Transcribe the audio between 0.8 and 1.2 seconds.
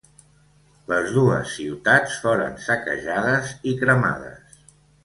Les